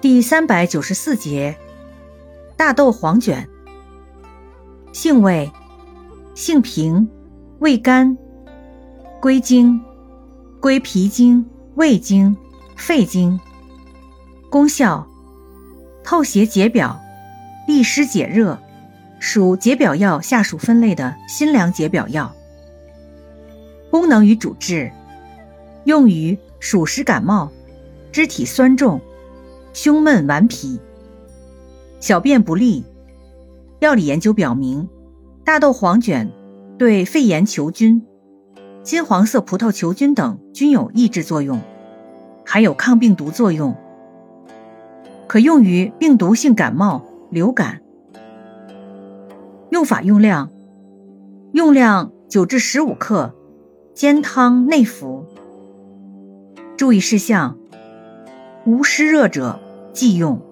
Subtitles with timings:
[0.00, 1.54] 第三百九十四节，
[2.56, 3.46] 大豆黄卷。
[4.94, 5.52] 性味：
[6.34, 7.06] 性平，
[7.58, 8.16] 味甘，
[9.20, 9.78] 归经：
[10.58, 11.44] 归脾经、
[11.74, 12.34] 胃经、
[12.76, 13.38] 肺经。
[14.48, 15.06] 功效：
[16.02, 16.98] 透邪解表，
[17.66, 18.58] 利湿解热，
[19.18, 22.34] 属解表药下属分类的辛凉解表药。
[23.90, 24.90] 功能与主治：
[25.84, 27.52] 用于暑湿感冒、
[28.10, 28.98] 肢体酸重。
[29.72, 30.80] 胸闷顽皮，
[32.00, 32.84] 小便不利。
[33.78, 34.88] 药理研究表明，
[35.44, 36.30] 大豆黄卷
[36.76, 38.04] 对肺炎球菌、
[38.82, 41.60] 金黄色葡萄球菌等均有抑制作用，
[42.44, 43.74] 还有抗病毒作用，
[45.26, 47.80] 可用于病毒性感冒、流感。
[49.70, 50.50] 用法用量：
[51.52, 53.34] 用量九至十五克，
[53.94, 55.24] 煎汤内服。
[56.76, 57.59] 注意事项。
[58.64, 59.58] 无湿热者
[59.92, 60.49] 忌用。